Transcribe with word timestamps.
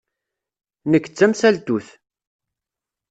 Nekk 0.91 1.05
d 1.09 1.13
tamsaltut. 1.17 1.87